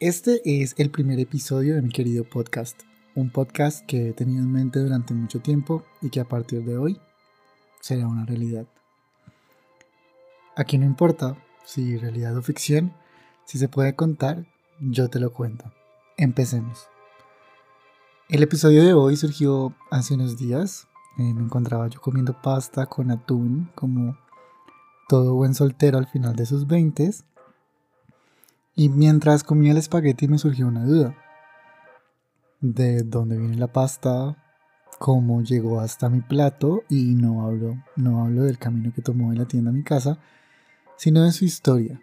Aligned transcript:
Este 0.00 0.62
es 0.62 0.76
el 0.78 0.92
primer 0.92 1.18
episodio 1.18 1.74
de 1.74 1.82
mi 1.82 1.88
querido 1.88 2.22
podcast, 2.22 2.82
un 3.16 3.30
podcast 3.30 3.84
que 3.84 4.10
he 4.10 4.12
tenido 4.12 4.44
en 4.44 4.52
mente 4.52 4.78
durante 4.78 5.12
mucho 5.12 5.40
tiempo 5.40 5.82
y 6.00 6.10
que 6.10 6.20
a 6.20 6.24
partir 6.24 6.64
de 6.64 6.78
hoy 6.78 7.00
será 7.80 8.06
una 8.06 8.24
realidad. 8.24 8.68
Aquí 10.54 10.78
no 10.78 10.86
importa 10.86 11.36
si 11.64 11.96
realidad 11.96 12.36
o 12.36 12.42
ficción, 12.42 12.94
si 13.44 13.58
se 13.58 13.68
puede 13.68 13.96
contar, 13.96 14.46
yo 14.78 15.10
te 15.10 15.18
lo 15.18 15.32
cuento. 15.32 15.64
Empecemos. 16.16 16.86
El 18.28 18.44
episodio 18.44 18.84
de 18.84 18.94
hoy 18.94 19.16
surgió 19.16 19.74
hace 19.90 20.14
unos 20.14 20.38
días. 20.38 20.86
Eh, 21.18 21.34
me 21.34 21.42
encontraba 21.42 21.88
yo 21.88 22.00
comiendo 22.00 22.40
pasta 22.40 22.86
con 22.86 23.10
atún, 23.10 23.68
como 23.74 24.16
todo 25.08 25.34
buen 25.34 25.54
soltero 25.54 25.98
al 25.98 26.06
final 26.06 26.36
de 26.36 26.46
sus 26.46 26.68
veintes 26.68 27.24
y 28.78 28.90
mientras 28.90 29.42
comía 29.42 29.72
el 29.72 29.78
espagueti 29.78 30.28
me 30.28 30.38
surgió 30.38 30.68
una 30.68 30.84
duda. 30.84 31.16
¿De 32.60 33.02
dónde 33.02 33.36
viene 33.36 33.56
la 33.56 33.72
pasta? 33.72 34.36
¿Cómo 35.00 35.42
llegó 35.42 35.80
hasta 35.80 36.08
mi 36.08 36.20
plato? 36.20 36.84
Y 36.88 37.16
no 37.16 37.44
hablo, 37.44 37.74
no 37.96 38.24
hablo 38.24 38.44
del 38.44 38.56
camino 38.56 38.92
que 38.94 39.02
tomó 39.02 39.32
de 39.32 39.38
la 39.38 39.46
tienda 39.46 39.70
a 39.70 39.74
mi 39.74 39.82
casa, 39.82 40.20
sino 40.96 41.24
de 41.24 41.32
su 41.32 41.44
historia. 41.44 42.00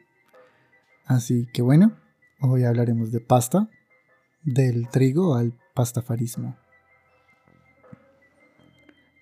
Así 1.05 1.47
que 1.53 1.61
bueno, 1.61 1.95
hoy 2.41 2.65
hablaremos 2.65 3.09
de 3.13 3.21
pasta, 3.21 3.69
del 4.43 4.89
trigo 4.89 5.35
al 5.35 5.57
pastafarismo. 5.73 6.57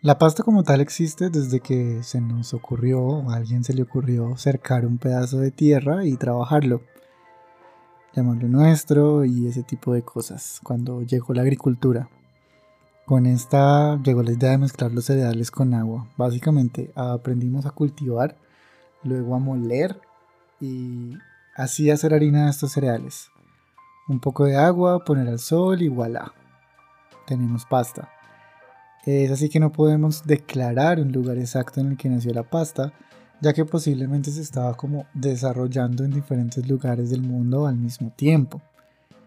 La 0.02 0.18
pasta 0.18 0.42
como 0.42 0.64
tal 0.64 0.82
existe 0.82 1.30
desde 1.30 1.60
que 1.60 2.02
se 2.02 2.20
nos 2.20 2.56
ocurrió, 2.56 3.30
a 3.30 3.36
alguien 3.36 3.64
se 3.64 3.76
le 3.76 3.84
ocurrió 3.84 4.38
cercar 4.38 4.88
un 4.88 4.98
pedazo 4.98 5.38
de 5.38 5.52
tierra 5.52 6.04
y 6.04 6.18
trabajarlo 6.18 6.82
llamarlo 8.16 8.48
nuestro 8.48 9.26
y 9.26 9.48
ese 9.48 9.64
tipo 9.64 9.94
de 9.94 10.04
cosas, 10.04 10.60
cuando 10.64 11.02
llegó 11.02 11.34
la 11.34 11.42
agricultura. 11.42 12.10
Con 13.06 13.26
esta 13.26 14.02
llegó 14.02 14.24
la 14.24 14.32
idea 14.32 14.52
de 14.52 14.58
mezclar 14.60 14.92
los 14.92 15.06
cereales 15.06 15.52
con 15.52 15.74
agua. 15.74 16.08
Básicamente 16.16 16.92
aprendimos 16.96 17.66
a 17.66 17.72
cultivar, 17.72 18.38
luego 19.04 19.36
a 19.36 19.40
moler 19.40 20.00
y 20.62 21.18
así 21.56 21.92
hacer 21.92 22.14
harina 22.14 22.46
de 22.46 22.52
estos 22.52 22.72
cereales. 22.72 23.30
Un 24.08 24.20
poco 24.20 24.46
de 24.46 24.56
agua, 24.56 25.04
poner 25.04 25.28
al 25.28 25.40
sol 25.40 25.82
y 25.82 25.90
voilà. 25.90 26.34
Tenemos 27.28 27.66
pasta. 27.66 28.10
Es 29.06 29.32
así 29.32 29.50
que 29.50 29.60
no 29.60 29.72
podemos 29.72 30.26
declarar 30.26 31.00
un 31.00 31.12
lugar 31.12 31.38
exacto 31.38 31.82
en 31.82 31.92
el 31.92 31.98
que 31.98 32.08
nació 32.08 32.34
la 32.34 32.44
pasta, 32.44 32.94
ya 33.44 33.52
que 33.52 33.66
posiblemente 33.66 34.32
se 34.32 34.42
estaba 34.42 34.74
como 34.78 35.06
desarrollando 35.14 36.06
en 36.06 36.12
diferentes 36.12 36.66
lugares 36.66 37.10
del 37.10 37.24
mundo 37.24 37.68
al 37.68 37.76
mismo 37.76 38.10
tiempo. 38.16 38.62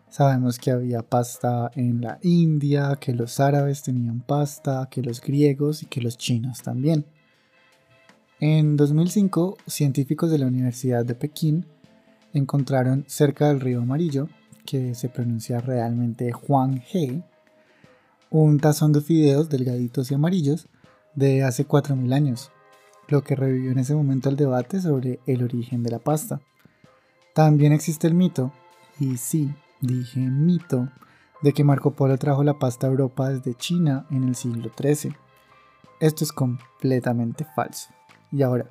Sabemos 0.08 0.58
que 0.58 0.70
había 0.70 1.02
pasta 1.02 1.70
en 1.74 2.00
la 2.00 2.18
India, 2.22 2.96
que 2.98 3.12
los 3.12 3.38
árabes 3.40 3.82
tenían 3.82 4.20
pasta, 4.20 4.88
que 4.90 5.02
los 5.02 5.20
griegos 5.20 5.82
y 5.82 5.86
que 5.86 6.00
los 6.00 6.16
chinos 6.16 6.62
también. 6.62 7.04
En 8.40 8.78
2005, 8.78 9.58
científicos 9.66 10.30
de 10.30 10.38
la 10.38 10.46
Universidad 10.46 11.04
de 11.04 11.14
Pekín 11.14 11.66
encontraron 12.32 13.04
cerca 13.08 13.48
del 13.48 13.60
río 13.60 13.82
Amarillo, 13.82 14.30
que 14.64 14.94
se 14.94 15.10
pronuncia 15.10 15.60
realmente 15.60 16.32
He, 16.90 17.22
un 18.30 18.60
tazón 18.60 18.92
de 18.92 19.02
fideos 19.02 19.50
delgaditos 19.50 20.10
y 20.10 20.14
amarillos 20.14 20.68
de 21.14 21.44
hace 21.44 21.68
4.000 21.68 22.14
años, 22.14 22.50
lo 23.08 23.22
que 23.22 23.36
revivió 23.36 23.70
en 23.70 23.78
ese 23.78 23.94
momento 23.94 24.28
el 24.28 24.36
debate 24.36 24.80
sobre 24.80 25.20
el 25.26 25.42
origen 25.42 25.82
de 25.82 25.90
la 25.90 25.98
pasta. 25.98 26.40
También 27.34 27.72
existe 27.72 28.06
el 28.06 28.14
mito, 28.14 28.52
y 28.98 29.16
sí, 29.16 29.54
dije 29.80 30.20
mito, 30.20 30.88
de 31.42 31.52
que 31.52 31.64
Marco 31.64 31.92
Polo 31.92 32.16
trajo 32.16 32.42
la 32.42 32.58
pasta 32.58 32.86
a 32.86 32.90
Europa 32.90 33.28
desde 33.28 33.54
China 33.54 34.06
en 34.10 34.24
el 34.24 34.34
siglo 34.34 34.70
XIII. 34.76 35.14
Esto 36.00 36.24
es 36.24 36.32
completamente 36.32 37.46
falso. 37.54 37.90
Y 38.32 38.42
ahora, 38.42 38.70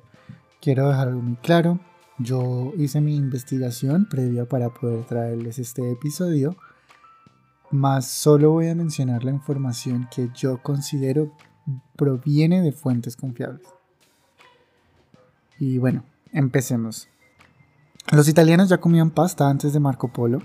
quiero 0.60 0.88
dejar 0.88 1.08
algo 1.08 1.22
muy 1.22 1.36
claro, 1.36 1.78
yo 2.18 2.72
hice 2.76 3.00
mi 3.00 3.14
investigación 3.14 4.08
previa 4.08 4.46
para 4.46 4.70
poder 4.70 5.04
traerles 5.04 5.58
este 5.58 5.92
episodio, 5.92 6.56
más 7.70 8.08
solo 8.08 8.52
voy 8.52 8.68
a 8.68 8.74
mencionar 8.74 9.24
la 9.24 9.32
información 9.32 10.08
que 10.14 10.30
yo 10.34 10.62
considero 10.62 11.32
proviene 11.96 12.62
de 12.62 12.72
fuentes 12.72 13.16
confiables. 13.16 13.75
Y 15.58 15.78
bueno, 15.78 16.04
empecemos. 16.32 17.08
Los 18.12 18.28
italianos 18.28 18.68
ya 18.68 18.78
comían 18.78 19.10
pasta 19.10 19.48
antes 19.48 19.72
de 19.72 19.80
Marco 19.80 20.12
Polo, 20.12 20.40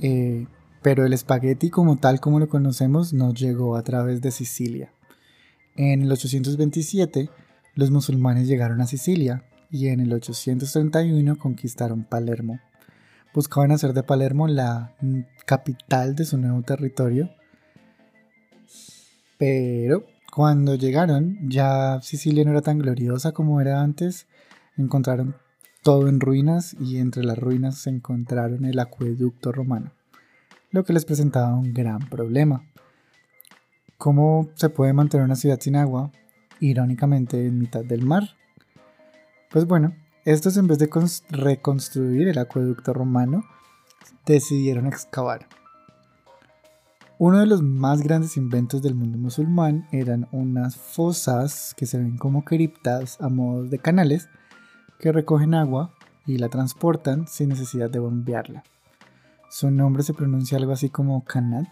eh, 0.00 0.46
pero 0.82 1.06
el 1.06 1.12
espagueti 1.12 1.70
como 1.70 1.96
tal 1.96 2.20
como 2.20 2.38
lo 2.38 2.48
conocemos 2.48 3.12
nos 3.12 3.34
llegó 3.34 3.76
a 3.76 3.82
través 3.82 4.20
de 4.20 4.30
Sicilia. 4.30 4.92
En 5.76 6.02
el 6.02 6.12
827 6.12 7.30
los 7.74 7.90
musulmanes 7.90 8.48
llegaron 8.48 8.80
a 8.80 8.86
Sicilia 8.86 9.44
y 9.70 9.88
en 9.88 10.00
el 10.00 10.12
831 10.12 11.38
conquistaron 11.38 12.04
Palermo. 12.04 12.58
Buscaban 13.32 13.70
hacer 13.70 13.92
de 13.92 14.02
Palermo 14.02 14.48
la 14.48 14.96
capital 15.46 16.16
de 16.16 16.24
su 16.24 16.38
nuevo 16.38 16.60
territorio, 16.62 17.30
pero 19.38 20.04
cuando 20.32 20.74
llegaron, 20.74 21.38
ya 21.48 22.00
Sicilia 22.02 22.44
no 22.44 22.50
era 22.50 22.62
tan 22.62 22.78
gloriosa 22.78 23.32
como 23.32 23.60
era 23.60 23.80
antes. 23.80 24.26
Encontraron 24.76 25.36
todo 25.82 26.08
en 26.08 26.20
ruinas 26.20 26.76
y 26.78 26.98
entre 26.98 27.24
las 27.24 27.38
ruinas 27.38 27.78
se 27.78 27.90
encontraron 27.90 28.64
el 28.64 28.78
acueducto 28.78 29.52
romano, 29.52 29.92
lo 30.70 30.84
que 30.84 30.92
les 30.92 31.04
presentaba 31.04 31.54
un 31.54 31.72
gran 31.72 32.08
problema. 32.10 32.64
¿Cómo 33.96 34.48
se 34.54 34.68
puede 34.68 34.92
mantener 34.92 35.24
una 35.24 35.34
ciudad 35.34 35.58
sin 35.60 35.76
agua, 35.76 36.12
irónicamente 36.60 37.46
en 37.46 37.58
mitad 37.58 37.84
del 37.84 38.04
mar? 38.04 38.36
Pues 39.50 39.66
bueno, 39.66 39.96
estos 40.24 40.56
en 40.56 40.66
vez 40.66 40.78
de 40.78 40.90
reconstruir 41.30 42.28
el 42.28 42.38
acueducto 42.38 42.92
romano, 42.92 43.42
decidieron 44.26 44.86
excavar. 44.86 45.48
Uno 47.20 47.40
de 47.40 47.46
los 47.46 47.62
más 47.62 48.00
grandes 48.02 48.36
inventos 48.36 48.80
del 48.80 48.94
mundo 48.94 49.18
musulmán 49.18 49.88
eran 49.90 50.28
unas 50.30 50.76
fosas 50.76 51.74
que 51.76 51.84
se 51.84 51.98
ven 51.98 52.16
como 52.16 52.44
criptas 52.44 53.20
a 53.20 53.28
modo 53.28 53.64
de 53.64 53.80
canales 53.80 54.28
que 55.00 55.10
recogen 55.10 55.52
agua 55.54 55.92
y 56.26 56.38
la 56.38 56.48
transportan 56.48 57.26
sin 57.26 57.48
necesidad 57.48 57.90
de 57.90 57.98
bombearla. 57.98 58.62
Su 59.50 59.72
nombre 59.72 60.04
se 60.04 60.14
pronuncia 60.14 60.58
algo 60.58 60.70
así 60.70 60.90
como 60.90 61.24
canat. 61.24 61.66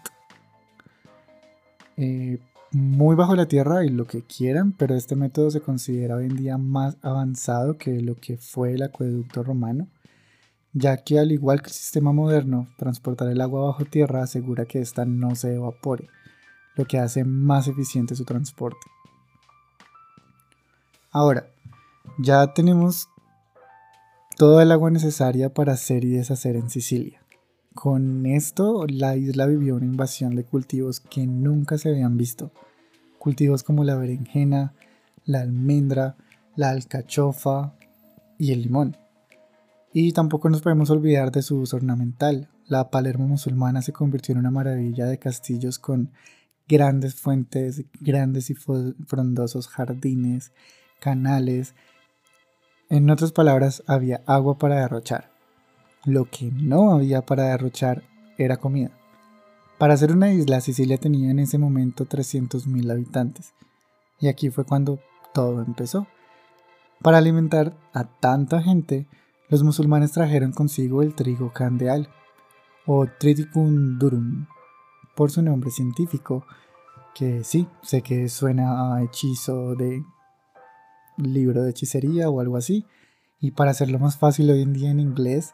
Eh, 1.95 2.39
muy 2.71 3.15
bajo 3.15 3.33
la 3.33 3.47
tierra 3.47 3.85
y 3.85 3.89
lo 3.89 4.05
que 4.05 4.23
quieran, 4.23 4.73
pero 4.73 4.95
este 4.95 5.15
método 5.15 5.49
se 5.49 5.61
considera 5.61 6.17
hoy 6.17 6.25
en 6.25 6.35
día 6.35 6.57
más 6.57 6.97
avanzado 7.01 7.77
que 7.77 8.01
lo 8.01 8.15
que 8.15 8.35
fue 8.35 8.73
el 8.73 8.83
acueducto 8.83 9.43
romano 9.43 9.87
ya 10.77 10.97
que 10.97 11.17
al 11.19 11.31
igual 11.31 11.61
que 11.61 11.67
el 11.67 11.73
sistema 11.73 12.11
moderno, 12.11 12.67
transportar 12.77 13.29
el 13.29 13.41
agua 13.41 13.65
bajo 13.65 13.85
tierra 13.85 14.23
asegura 14.23 14.65
que 14.65 14.79
ésta 14.79 15.05
no 15.05 15.35
se 15.35 15.55
evapore, 15.55 16.07
lo 16.75 16.85
que 16.85 16.99
hace 16.99 17.23
más 17.23 17.67
eficiente 17.67 18.15
su 18.15 18.25
transporte. 18.25 18.85
Ahora, 21.11 21.47
ya 22.19 22.53
tenemos 22.53 23.09
toda 24.37 24.61
el 24.61 24.71
agua 24.71 24.91
necesaria 24.91 25.51
para 25.53 25.73
hacer 25.73 26.03
y 26.05 26.11
deshacer 26.11 26.55
en 26.55 26.69
Sicilia. 26.69 27.21
Con 27.73 28.25
esto, 28.25 28.85
la 28.87 29.15
isla 29.15 29.47
vivió 29.47 29.75
una 29.75 29.85
invasión 29.85 30.35
de 30.35 30.43
cultivos 30.43 30.99
que 30.99 31.25
nunca 31.25 31.77
se 31.77 31.89
habían 31.89 32.17
visto. 32.17 32.51
Cultivos 33.17 33.63
como 33.63 33.83
la 33.83 33.95
berenjena, 33.95 34.73
la 35.25 35.41
almendra, 35.41 36.17
la 36.55 36.69
alcachofa 36.69 37.73
y 38.37 38.51
el 38.51 38.63
limón. 38.63 38.95
Y 39.99 40.11
tampoco 40.11 40.47
nos 40.47 40.61
podemos 40.61 40.91
olvidar 40.91 41.31
de 41.31 41.41
su 41.41 41.57
uso 41.57 41.77
ornamental. 41.77 42.51
La 42.67 42.91
Palermo 42.91 43.27
musulmana 43.27 43.81
se 43.81 43.93
convirtió 43.93 44.33
en 44.33 44.37
una 44.37 44.51
maravilla 44.51 45.07
de 45.07 45.17
castillos 45.17 45.79
con 45.79 46.11
grandes 46.67 47.15
fuentes, 47.15 47.83
grandes 47.99 48.51
y 48.51 48.53
frondosos 48.53 49.67
jardines, 49.67 50.51
canales. 50.99 51.73
En 52.89 53.09
otras 53.09 53.31
palabras, 53.31 53.81
había 53.87 54.21
agua 54.27 54.59
para 54.59 54.81
derrochar. 54.81 55.31
Lo 56.05 56.25
que 56.25 56.51
no 56.51 56.91
había 56.91 57.25
para 57.25 57.45
derrochar 57.45 58.03
era 58.37 58.57
comida. 58.57 58.91
Para 59.79 59.97
ser 59.97 60.11
una 60.11 60.31
isla, 60.31 60.61
Sicilia 60.61 60.99
tenía 60.99 61.31
en 61.31 61.39
ese 61.39 61.57
momento 61.57 62.05
300.000 62.05 62.91
habitantes. 62.91 63.55
Y 64.19 64.27
aquí 64.27 64.51
fue 64.51 64.63
cuando 64.63 64.99
todo 65.33 65.63
empezó. 65.63 66.05
Para 67.01 67.17
alimentar 67.17 67.75
a 67.93 68.03
tanta 68.03 68.61
gente, 68.61 69.07
los 69.49 69.63
musulmanes 69.63 70.11
trajeron 70.11 70.51
consigo 70.51 71.01
el 71.01 71.15
trigo 71.15 71.51
candeal, 71.53 72.09
o 72.85 73.05
Triticum 73.05 73.97
durum, 73.97 74.47
por 75.15 75.31
su 75.31 75.41
nombre 75.41 75.71
científico, 75.71 76.45
que 77.13 77.43
sí, 77.43 77.67
sé 77.81 78.01
que 78.01 78.29
suena 78.29 78.95
a 78.95 79.03
hechizo 79.03 79.75
de 79.75 80.03
libro 81.17 81.63
de 81.63 81.71
hechicería 81.71 82.29
o 82.29 82.39
algo 82.39 82.57
así, 82.57 82.85
y 83.39 83.51
para 83.51 83.71
hacerlo 83.71 83.99
más 83.99 84.17
fácil 84.17 84.49
hoy 84.49 84.61
en 84.61 84.73
día 84.73 84.91
en 84.91 84.99
inglés, 84.99 85.53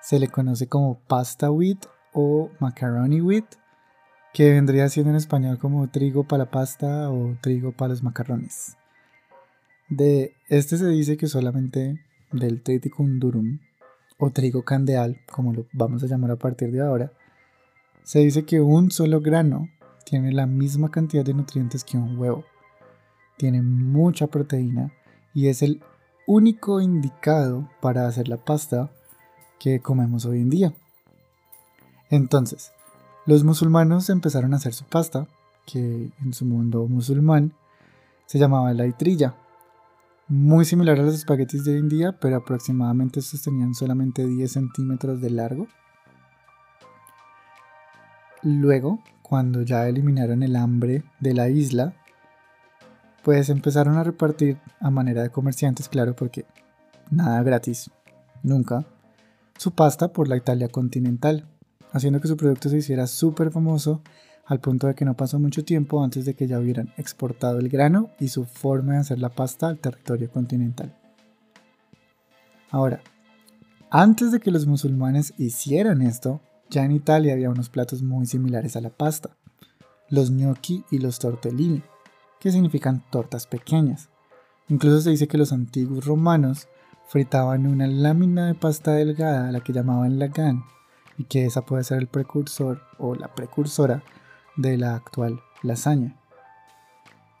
se 0.00 0.18
le 0.18 0.28
conoce 0.28 0.68
como 0.68 0.98
pasta 1.06 1.50
wheat 1.50 1.86
o 2.12 2.50
macaroni 2.58 3.20
wheat, 3.20 3.46
que 4.32 4.50
vendría 4.50 4.88
siendo 4.88 5.10
en 5.10 5.16
español 5.16 5.58
como 5.58 5.88
trigo 5.88 6.24
para 6.24 6.44
la 6.44 6.50
pasta 6.50 7.10
o 7.10 7.36
trigo 7.40 7.72
para 7.72 7.90
los 7.90 8.02
macarrones. 8.02 8.76
De 9.88 10.34
este 10.48 10.78
se 10.78 10.88
dice 10.88 11.16
que 11.16 11.26
solamente 11.26 12.00
del 12.32 12.62
triticum 12.62 13.18
durum 13.18 13.58
o 14.18 14.30
trigo 14.30 14.62
candeal, 14.64 15.20
como 15.30 15.52
lo 15.52 15.66
vamos 15.72 16.02
a 16.02 16.06
llamar 16.06 16.30
a 16.30 16.36
partir 16.36 16.70
de 16.72 16.80
ahora, 16.80 17.12
se 18.02 18.20
dice 18.20 18.44
que 18.44 18.60
un 18.60 18.90
solo 18.90 19.20
grano 19.20 19.68
tiene 20.04 20.32
la 20.32 20.46
misma 20.46 20.90
cantidad 20.90 21.24
de 21.24 21.34
nutrientes 21.34 21.84
que 21.84 21.96
un 21.96 22.18
huevo. 22.18 22.44
Tiene 23.36 23.62
mucha 23.62 24.26
proteína 24.26 24.92
y 25.34 25.48
es 25.48 25.62
el 25.62 25.82
único 26.26 26.80
indicado 26.80 27.68
para 27.80 28.06
hacer 28.06 28.28
la 28.28 28.36
pasta 28.36 28.90
que 29.58 29.80
comemos 29.80 30.24
hoy 30.24 30.40
en 30.40 30.50
día. 30.50 30.74
Entonces, 32.10 32.72
los 33.26 33.44
musulmanos 33.44 34.10
empezaron 34.10 34.52
a 34.52 34.56
hacer 34.56 34.74
su 34.74 34.84
pasta, 34.84 35.28
que 35.64 36.10
en 36.20 36.34
su 36.34 36.44
mundo 36.44 36.86
musulmán 36.88 37.52
se 38.26 38.38
llamaba 38.38 38.74
la 38.74 38.86
itrilla. 38.86 39.34
Muy 40.28 40.64
similar 40.64 40.98
a 40.98 41.02
los 41.02 41.16
espaguetis 41.16 41.64
de 41.64 41.72
hoy 41.72 41.78
en 41.78 41.88
día, 41.88 42.12
pero 42.12 42.36
aproximadamente 42.36 43.20
estos 43.20 43.42
tenían 43.42 43.74
solamente 43.74 44.26
10 44.26 44.50
centímetros 44.50 45.20
de 45.20 45.30
largo. 45.30 45.66
Luego, 48.42 49.02
cuando 49.22 49.62
ya 49.62 49.88
eliminaron 49.88 50.42
el 50.42 50.56
hambre 50.56 51.04
de 51.20 51.34
la 51.34 51.48
isla, 51.48 51.94
pues 53.22 53.48
empezaron 53.50 53.96
a 53.96 54.04
repartir 54.04 54.58
a 54.80 54.90
manera 54.90 55.22
de 55.22 55.30
comerciantes, 55.30 55.88
claro, 55.88 56.14
porque 56.14 56.46
nada 57.10 57.42
gratis, 57.42 57.90
nunca, 58.42 58.86
su 59.58 59.72
pasta 59.72 60.12
por 60.12 60.28
la 60.28 60.36
Italia 60.36 60.68
continental, 60.68 61.46
haciendo 61.92 62.20
que 62.20 62.28
su 62.28 62.36
producto 62.36 62.68
se 62.68 62.78
hiciera 62.78 63.06
súper 63.06 63.50
famoso 63.50 64.02
al 64.46 64.60
punto 64.60 64.86
de 64.86 64.94
que 64.94 65.04
no 65.04 65.16
pasó 65.16 65.38
mucho 65.38 65.64
tiempo 65.64 66.02
antes 66.02 66.24
de 66.24 66.34
que 66.34 66.46
ya 66.46 66.58
hubieran 66.58 66.92
exportado 66.96 67.58
el 67.58 67.68
grano 67.68 68.10
y 68.18 68.28
su 68.28 68.44
forma 68.44 68.94
de 68.94 68.98
hacer 68.98 69.18
la 69.18 69.30
pasta 69.30 69.68
al 69.68 69.78
territorio 69.78 70.30
continental. 70.30 70.96
Ahora, 72.70 73.02
antes 73.90 74.32
de 74.32 74.40
que 74.40 74.50
los 74.50 74.66
musulmanes 74.66 75.34
hicieran 75.36 76.02
esto, 76.02 76.40
ya 76.70 76.84
en 76.84 76.92
Italia 76.92 77.34
había 77.34 77.50
unos 77.50 77.68
platos 77.68 78.02
muy 78.02 78.26
similares 78.26 78.76
a 78.76 78.80
la 78.80 78.90
pasta, 78.90 79.36
los 80.08 80.30
gnocchi 80.30 80.84
y 80.90 80.98
los 80.98 81.18
tortellini, 81.18 81.82
que 82.40 82.50
significan 82.50 83.04
tortas 83.10 83.46
pequeñas. 83.46 84.08
Incluso 84.68 85.02
se 85.02 85.10
dice 85.10 85.28
que 85.28 85.38
los 85.38 85.52
antiguos 85.52 86.06
romanos 86.06 86.68
fritaban 87.06 87.66
una 87.66 87.86
lámina 87.86 88.46
de 88.46 88.54
pasta 88.54 88.92
delgada 88.92 89.52
la 89.52 89.60
que 89.60 89.74
llamaban 89.74 90.18
lagan 90.18 90.64
y 91.18 91.24
que 91.24 91.44
esa 91.44 91.66
puede 91.66 91.84
ser 91.84 91.98
el 91.98 92.06
precursor 92.06 92.80
o 92.98 93.14
la 93.14 93.34
precursora 93.34 94.02
de 94.56 94.76
la 94.76 94.94
actual 94.94 95.40
lasaña. 95.62 96.16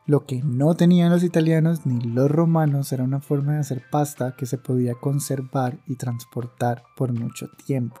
Lo 0.06 0.26
que 0.26 0.42
no 0.42 0.74
tenían 0.74 1.12
los 1.12 1.22
italianos 1.22 1.86
ni 1.86 2.00
los 2.00 2.30
romanos 2.30 2.92
era 2.92 3.04
una 3.04 3.20
forma 3.20 3.54
de 3.54 3.60
hacer 3.60 3.84
pasta 3.90 4.34
que 4.36 4.46
se 4.46 4.58
podía 4.58 4.94
conservar 4.94 5.78
y 5.86 5.96
transportar 5.96 6.82
por 6.96 7.12
mucho 7.12 7.48
tiempo. 7.66 8.00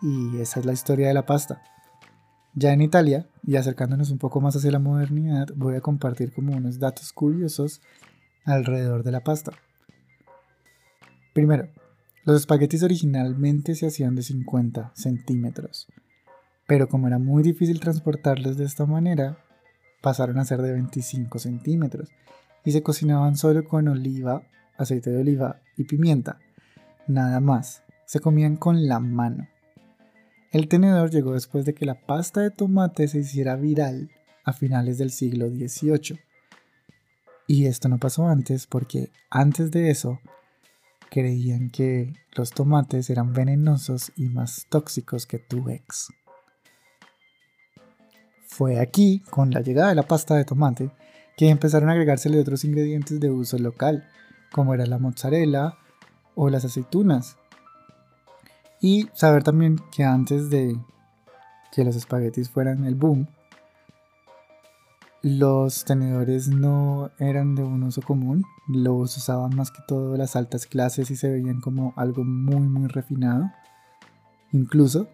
Y 0.00 0.40
esa 0.40 0.60
es 0.60 0.66
la 0.66 0.72
historia 0.72 1.08
de 1.08 1.14
la 1.14 1.26
pasta. 1.26 1.62
Ya 2.54 2.72
en 2.72 2.82
Italia, 2.82 3.28
y 3.44 3.56
acercándonos 3.56 4.10
un 4.10 4.18
poco 4.18 4.40
más 4.40 4.54
hacia 4.54 4.70
la 4.70 4.78
modernidad, 4.78 5.48
voy 5.56 5.74
a 5.74 5.80
compartir 5.80 6.32
como 6.32 6.56
unos 6.56 6.78
datos 6.78 7.12
curiosos 7.12 7.80
alrededor 8.44 9.02
de 9.02 9.12
la 9.12 9.24
pasta. 9.24 9.52
Primero, 11.34 11.68
los 12.24 12.40
espaguetis 12.40 12.82
originalmente 12.82 13.74
se 13.74 13.86
hacían 13.86 14.14
de 14.14 14.22
50 14.22 14.92
centímetros, 14.94 15.88
pero 16.68 16.86
como 16.86 17.06
era 17.06 17.18
muy 17.18 17.42
difícil 17.42 17.80
transportarlos 17.80 18.58
de 18.58 18.66
esta 18.66 18.84
manera, 18.84 19.38
pasaron 20.02 20.38
a 20.38 20.44
ser 20.44 20.60
de 20.60 20.72
25 20.72 21.38
centímetros 21.38 22.10
y 22.62 22.72
se 22.72 22.82
cocinaban 22.82 23.36
solo 23.36 23.64
con 23.64 23.88
oliva, 23.88 24.42
aceite 24.76 25.08
de 25.08 25.22
oliva 25.22 25.62
y 25.78 25.84
pimienta. 25.84 26.38
Nada 27.06 27.40
más, 27.40 27.84
se 28.04 28.20
comían 28.20 28.56
con 28.56 28.86
la 28.86 29.00
mano. 29.00 29.48
El 30.52 30.68
tenedor 30.68 31.10
llegó 31.10 31.32
después 31.32 31.64
de 31.64 31.72
que 31.72 31.86
la 31.86 31.94
pasta 32.06 32.42
de 32.42 32.50
tomate 32.50 33.08
se 33.08 33.20
hiciera 33.20 33.56
viral 33.56 34.10
a 34.44 34.52
finales 34.52 34.98
del 34.98 35.10
siglo 35.10 35.48
XVIII. 35.48 36.20
Y 37.46 37.64
esto 37.64 37.88
no 37.88 37.96
pasó 37.96 38.28
antes 38.28 38.66
porque 38.66 39.10
antes 39.30 39.70
de 39.70 39.88
eso 39.88 40.20
creían 41.10 41.70
que 41.70 42.12
los 42.36 42.50
tomates 42.50 43.08
eran 43.08 43.32
venenosos 43.32 44.12
y 44.16 44.28
más 44.28 44.66
tóxicos 44.68 45.24
que 45.24 45.38
tu 45.38 45.70
ex. 45.70 46.10
Fue 48.58 48.80
aquí, 48.80 49.22
con 49.30 49.52
la 49.52 49.60
llegada 49.60 49.90
de 49.90 49.94
la 49.94 50.08
pasta 50.08 50.34
de 50.34 50.44
tomate, 50.44 50.90
que 51.36 51.48
empezaron 51.48 51.90
a 51.90 51.92
agregársele 51.92 52.40
otros 52.40 52.64
ingredientes 52.64 53.20
de 53.20 53.30
uso 53.30 53.56
local, 53.56 54.08
como 54.50 54.74
era 54.74 54.84
la 54.84 54.98
mozzarella 54.98 55.74
o 56.34 56.50
las 56.50 56.64
aceitunas, 56.64 57.36
y 58.80 59.08
saber 59.14 59.44
también 59.44 59.76
que 59.94 60.02
antes 60.02 60.50
de 60.50 60.76
que 61.70 61.84
los 61.84 61.94
espaguetis 61.94 62.50
fueran 62.50 62.84
el 62.84 62.96
boom, 62.96 63.28
los 65.22 65.84
tenedores 65.84 66.48
no 66.48 67.12
eran 67.20 67.54
de 67.54 67.62
un 67.62 67.84
uso 67.84 68.02
común, 68.02 68.44
los 68.66 69.16
usaban 69.16 69.54
más 69.54 69.70
que 69.70 69.82
todo 69.86 70.16
las 70.16 70.34
altas 70.34 70.66
clases 70.66 71.12
y 71.12 71.16
se 71.16 71.30
veían 71.30 71.60
como 71.60 71.94
algo 71.94 72.24
muy 72.24 72.66
muy 72.66 72.88
refinado. 72.88 73.52
Incluso 74.50 75.06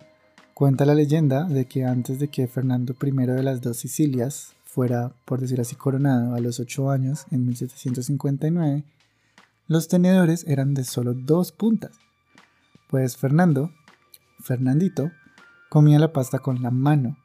cuenta 0.55 0.87
la 0.87 0.95
leyenda 0.95 1.45
de 1.45 1.67
que 1.67 1.85
antes 1.85 2.21
de 2.21 2.29
que 2.29 2.47
Fernando 2.47 2.95
I 3.03 3.11
de 3.11 3.43
las 3.43 3.61
dos 3.61 3.77
Sicilias 3.79 4.55
fuera, 4.65 5.13
por 5.25 5.41
decir 5.41 5.61
así, 5.61 5.75
coronado 5.75 6.35
a 6.35 6.41
los 6.41 6.61
8 6.61 6.91
años 6.91 7.27
en 7.31 7.45
1759, 7.47 8.85
los 9.67 9.89
tenedores 9.89 10.45
eran 10.47 10.75
de 10.75 10.85
solo 10.85 11.13
dos 11.15 11.51
puntas. 11.53 11.93
Pues 12.89 13.17
Fernando, 13.17 13.73
Fernandito, 14.41 15.11
comía 15.69 15.99
la 15.99 16.13
pasta 16.13 16.39
con 16.39 16.63
la 16.63 16.71
mano, 16.71 17.17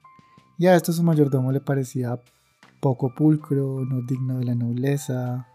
y 0.58 0.66
a 0.66 0.76
esto 0.76 0.92
su 0.92 1.04
mayordomo 1.04 1.52
le 1.52 1.62
parecía 1.62 2.20
poco 2.80 3.14
pulcro, 3.14 3.86
no 3.86 4.02
digno 4.02 4.40
de 4.40 4.46
la 4.46 4.56
nobleza, 4.56 5.48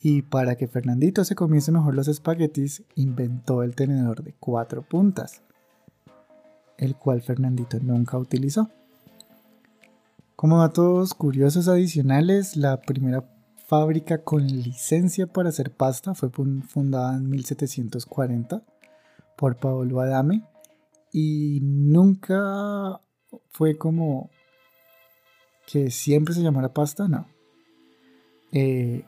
y 0.00 0.22
para 0.22 0.56
que 0.56 0.68
Fernandito 0.68 1.24
se 1.24 1.34
comiese 1.34 1.72
mejor 1.72 1.94
los 1.94 2.08
espaguetis, 2.08 2.82
inventó 2.94 3.62
el 3.62 3.74
tenedor 3.74 4.22
de 4.22 4.34
cuatro 4.38 4.82
puntas, 4.82 5.42
el 6.78 6.96
cual 6.96 7.20
Fernandito 7.20 7.78
nunca 7.80 8.16
utilizó. 8.16 8.70
Como 10.36 10.60
datos 10.60 11.14
curiosos 11.14 11.68
adicionales, 11.68 12.56
la 12.56 12.80
primera 12.80 13.24
fábrica 13.66 14.22
con 14.22 14.46
licencia 14.46 15.26
para 15.26 15.50
hacer 15.50 15.70
pasta 15.70 16.14
fue 16.14 16.30
fundada 16.30 17.16
en 17.16 17.28
1740 17.28 18.62
por 19.36 19.56
Paolo 19.56 20.00
Adame 20.00 20.42
y 21.12 21.60
nunca 21.62 23.00
fue 23.50 23.76
como 23.76 24.30
que 25.66 25.90
siempre 25.90 26.34
se 26.34 26.42
llamara 26.42 26.72
pasta, 26.72 27.08
no. 27.08 27.26
Eh, 28.52 29.04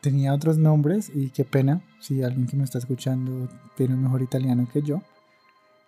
tenía 0.00 0.34
otros 0.34 0.58
nombres 0.58 1.10
y 1.14 1.30
qué 1.30 1.44
pena 1.44 1.82
si 2.00 2.22
alguien 2.22 2.46
que 2.46 2.56
me 2.56 2.64
está 2.64 2.78
escuchando 2.78 3.48
tiene 3.76 3.94
un 3.94 4.02
mejor 4.02 4.22
italiano 4.22 4.68
que 4.72 4.82
yo. 4.82 5.02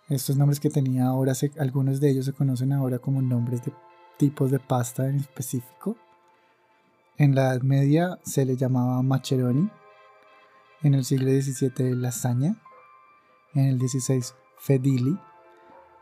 Estos 0.09 0.37
nombres 0.37 0.59
que 0.59 0.69
tenía 0.69 1.07
ahora, 1.07 1.33
algunos 1.59 1.99
de 1.99 2.09
ellos 2.09 2.25
se 2.25 2.33
conocen 2.33 2.71
ahora 2.71 2.99
como 2.99 3.21
nombres 3.21 3.63
de 3.65 3.73
tipos 4.17 4.51
de 4.51 4.59
pasta 4.59 5.09
en 5.09 5.17
específico. 5.17 5.97
En 7.17 7.35
la 7.35 7.53
Edad 7.53 7.61
Media 7.61 8.19
se 8.23 8.45
le 8.45 8.55
llamaba 8.55 9.01
macheroni, 9.01 9.69
en 10.81 10.93
el 10.93 11.03
siglo 11.03 11.29
XVII 11.29 11.95
lasaña, 11.95 12.55
en 13.53 13.65
el 13.65 13.79
XVI 13.79 14.23
Fedili 14.59 15.19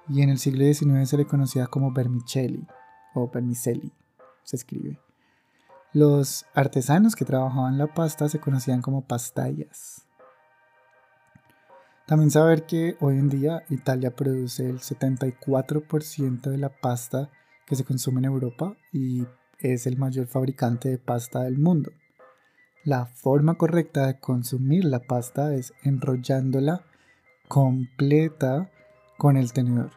y 0.10 0.22
en 0.22 0.30
el 0.30 0.38
siglo 0.38 0.66
XIX 0.66 1.10
se 1.10 1.18
le 1.18 1.26
conocía 1.26 1.68
como 1.68 1.92
vermicelli 1.92 2.68
o 3.16 3.30
vermicelli, 3.30 3.92
se 4.44 4.58
escribe. 4.58 5.00
Los 5.94 6.46
artesanos 6.54 7.16
que 7.16 7.26
trabajaban 7.26 7.78
la 7.78 7.88
pasta 7.88 8.30
se 8.30 8.40
conocían 8.40 8.82
como 8.82 9.08
pastallas. 9.08 10.05
También 12.06 12.30
saber 12.30 12.68
que 12.68 12.98
hoy 13.00 13.18
en 13.18 13.30
día 13.30 13.64
Italia 13.70 14.16
produce 14.16 14.70
el 14.70 14.80
74% 14.80 16.42
de 16.52 16.58
la 16.58 16.70
pasta 16.70 17.32
que 17.66 17.76
se 17.76 17.84
consume 17.84 18.20
en 18.20 18.26
Europa 18.26 18.78
y 18.94 19.26
es 19.60 19.88
el 19.88 19.98
mayor 19.98 20.28
fabricante 20.28 20.90
de 20.90 21.00
pasta 21.00 21.42
del 21.42 21.58
mundo. 21.58 21.92
La 22.84 23.08
forma 23.08 23.56
correcta 23.56 24.06
de 24.06 24.20
consumir 24.20 24.86
la 24.86 25.00
pasta 25.00 25.56
es 25.56 25.74
enrollándola 25.82 26.86
completa 27.48 28.70
con 29.18 29.36
el 29.36 29.52
tenedor. 29.52 29.90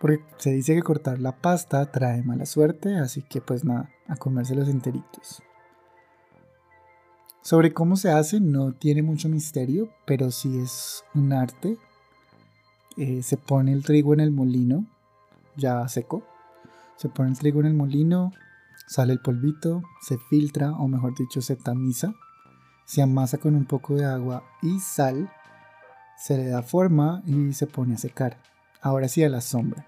Porque 0.00 0.22
se 0.36 0.52
dice 0.52 0.76
que 0.76 0.82
cortar 0.82 1.18
la 1.18 1.40
pasta 1.40 1.90
trae 1.90 2.22
mala 2.22 2.46
suerte, 2.46 2.96
así 2.96 3.22
que 3.22 3.40
pues 3.40 3.64
nada, 3.64 3.90
a 4.06 4.14
comerse 4.14 4.54
los 4.54 4.68
enteritos. 4.68 5.42
Sobre 7.42 7.72
cómo 7.72 7.96
se 7.96 8.10
hace 8.10 8.40
no 8.40 8.72
tiene 8.72 9.02
mucho 9.02 9.28
misterio, 9.28 9.88
pero 10.04 10.30
sí 10.30 10.58
es 10.58 11.04
un 11.14 11.32
arte. 11.32 11.78
Eh, 12.96 13.22
se 13.22 13.36
pone 13.36 13.72
el 13.72 13.84
trigo 13.84 14.12
en 14.12 14.20
el 14.20 14.32
molino, 14.32 14.84
ya 15.56 15.86
seco. 15.88 16.22
Se 16.96 17.08
pone 17.08 17.30
el 17.30 17.38
trigo 17.38 17.60
en 17.60 17.66
el 17.66 17.74
molino, 17.74 18.32
sale 18.86 19.12
el 19.12 19.20
polvito, 19.20 19.82
se 20.02 20.18
filtra, 20.18 20.72
o 20.72 20.88
mejor 20.88 21.16
dicho, 21.16 21.40
se 21.40 21.56
tamiza. 21.56 22.12
Se 22.84 23.02
amasa 23.02 23.38
con 23.38 23.54
un 23.54 23.66
poco 23.66 23.94
de 23.94 24.04
agua 24.04 24.42
y 24.62 24.80
sal. 24.80 25.30
Se 26.16 26.36
le 26.36 26.48
da 26.48 26.62
forma 26.62 27.22
y 27.24 27.52
se 27.52 27.66
pone 27.66 27.94
a 27.94 27.98
secar. 27.98 28.36
Ahora 28.80 29.08
sí 29.08 29.22
a 29.22 29.28
la 29.28 29.40
sombra. 29.40 29.86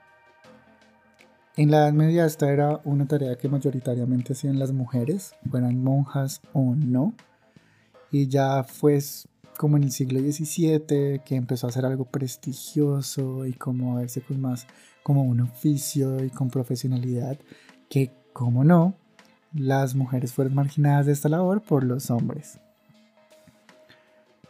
En 1.56 1.70
la 1.70 1.78
Edad 1.78 1.92
Media 1.92 2.24
esta 2.24 2.50
era 2.50 2.80
una 2.84 3.06
tarea 3.06 3.36
que 3.36 3.48
mayoritariamente 3.48 4.34
hacían 4.34 4.58
las 4.58 4.72
mujeres, 4.72 5.34
fueran 5.50 5.82
monjas 5.82 6.40
o 6.52 6.74
no 6.76 7.12
y 8.10 8.28
ya 8.28 8.64
fue 8.64 8.98
como 9.56 9.76
en 9.76 9.84
el 9.84 9.92
siglo 9.92 10.20
XVII 10.20 11.20
que 11.24 11.36
empezó 11.36 11.66
a 11.66 11.72
ser 11.72 11.84
algo 11.84 12.06
prestigioso 12.06 13.44
y 13.46 13.52
como 13.52 13.96
a 13.96 14.00
verse 14.00 14.22
con 14.22 14.40
más 14.40 14.66
como 15.02 15.22
un 15.22 15.40
oficio 15.40 16.24
y 16.24 16.30
con 16.30 16.50
profesionalidad 16.50 17.38
que, 17.88 18.12
como 18.32 18.64
no, 18.64 18.94
las 19.52 19.94
mujeres 19.94 20.32
fueron 20.32 20.54
marginadas 20.54 21.06
de 21.06 21.12
esta 21.12 21.28
labor 21.28 21.62
por 21.62 21.84
los 21.84 22.10
hombres. 22.10 22.58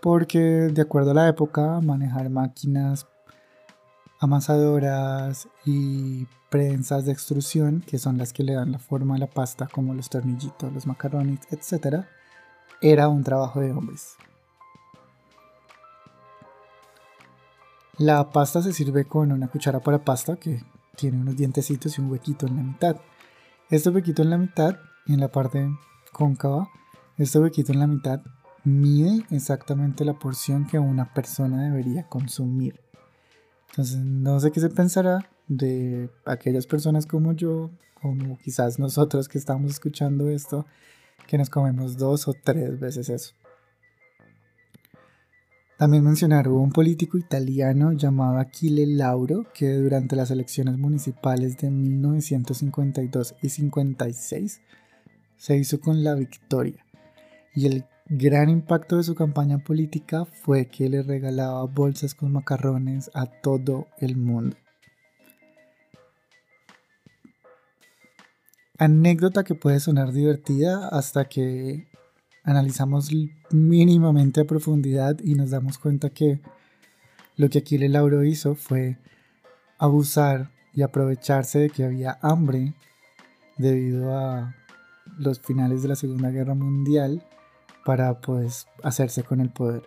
Porque 0.01 0.39
de 0.39 0.83
acuerdo 0.83 1.11
a 1.11 1.15
la 1.15 1.29
época, 1.29 1.81
manejar 1.81 2.31
máquinas 2.31 3.07
amasadoras 4.21 5.49
y 5.65 6.27
prensas 6.51 7.07
de 7.07 7.13
extrusión, 7.13 7.81
que 7.81 7.99
son 7.99 8.19
las 8.19 8.33
que 8.33 8.43
le 8.43 8.55
dan 8.55 8.73
la 8.73 8.79
forma 8.79 9.15
a 9.15 9.19
la 9.19 9.27
pasta, 9.27 9.67
como 9.67 9.95
los 9.95 10.11
tornillitos, 10.11 10.73
los 10.73 10.87
macarrones, 10.87 11.41
etc., 11.51 12.05
era 12.81 13.09
un 13.09 13.23
trabajo 13.23 13.61
de 13.61 13.73
hombres. 13.73 14.17
La 17.99 18.31
pasta 18.31 18.63
se 18.63 18.73
sirve 18.73 19.05
con 19.05 19.31
una 19.31 19.49
cuchara 19.49 19.81
para 19.81 20.05
pasta 20.05 20.37
que 20.37 20.63
tiene 20.97 21.19
unos 21.19 21.37
dientecitos 21.37 21.99
y 21.99 22.01
un 22.01 22.11
huequito 22.11 22.47
en 22.47 22.57
la 22.57 22.63
mitad. 22.63 22.97
Este 23.69 23.91
huequito 23.91 24.23
en 24.23 24.31
la 24.31 24.39
mitad, 24.39 24.77
en 25.07 25.21
la 25.21 25.29
parte 25.29 25.69
cóncava, 26.13 26.69
este 27.19 27.39
huequito 27.39 27.73
en 27.73 27.81
la 27.81 27.87
mitad 27.87 28.23
mide 28.65 29.25
exactamente 29.31 30.05
la 30.05 30.19
porción 30.19 30.67
que 30.67 30.79
una 30.79 31.13
persona 31.13 31.63
debería 31.65 32.07
consumir. 32.09 32.81
Entonces, 33.71 33.99
no 33.99 34.41
sé 34.41 34.51
qué 34.51 34.61
se 34.61 34.71
pensará 34.71 35.31
de 35.47 36.11
aquellas 36.25 36.67
personas 36.67 37.07
como 37.07 37.33
yo, 37.33 37.71
como 38.01 38.39
quizás 38.39 38.79
nosotros 38.79 39.29
que 39.29 39.39
estamos 39.39 39.71
escuchando 39.71 40.31
esto, 40.31 40.67
que 41.27 41.39
nos 41.39 41.51
comemos 41.51 41.97
dos 41.97 42.29
o 42.29 42.35
tres 42.35 42.79
veces 42.79 43.09
eso. 43.09 43.35
También 45.81 46.05
mencionar, 46.05 46.47
hubo 46.47 46.61
un 46.61 46.73
político 46.73 47.17
italiano 47.17 47.93
llamado 47.93 48.37
Achille 48.37 48.87
Lauro 48.87 49.47
que 49.55 49.73
durante 49.73 50.15
las 50.15 50.31
elecciones 50.31 50.77
municipales 50.77 51.57
de 51.57 51.71
1952 51.71 53.35
y 53.41 53.49
56 53.49 54.61
se 55.39 55.57
hizo 55.57 55.81
con 55.81 56.05
la 56.05 56.15
victoria. 56.15 56.85
Y 57.55 57.67
el 57.67 57.87
gran 58.11 58.51
impacto 58.51 58.99
de 58.99 59.05
su 59.05 59.15
campaña 59.15 59.57
política 59.57 60.27
fue 60.27 60.67
que 60.67 60.91
le 60.91 61.03
regalaba 61.03 61.65
bolsas 61.65 62.15
con 62.15 62.33
macarrones 62.33 63.11
a 63.15 63.25
todo 63.25 63.87
el 64.01 64.17
mundo. 64.19 64.59
Anécdota 68.81 69.45
que 69.45 69.55
puede 69.55 69.79
sonar 69.79 70.11
divertida 70.11 70.89
hasta 70.89 71.27
que 71.27 71.87
analizamos 72.45 73.11
mínimamente 73.51 74.41
a 74.41 74.47
profundidad 74.47 75.19
y 75.23 75.35
nos 75.35 75.51
damos 75.51 75.77
cuenta 75.77 76.09
que 76.09 76.41
lo 77.37 77.51
que 77.51 77.59
Aquile 77.59 77.91
Lauro 77.91 78.25
hizo 78.25 78.55
fue 78.55 78.97
abusar 79.79 80.51
y 80.73 80.81
aprovecharse 80.81 81.59
de 81.59 81.69
que 81.69 81.85
había 81.85 82.19
hambre 82.23 82.73
debido 83.59 84.17
a 84.17 84.57
los 85.19 85.41
finales 85.41 85.83
de 85.83 85.89
la 85.89 85.97
Segunda 85.97 86.31
Guerra 86.31 86.55
Mundial 86.55 87.23
para 87.85 88.23
pues 88.23 88.67
hacerse 88.83 89.23
con 89.25 89.43
el 89.43 89.51
poder, 89.51 89.83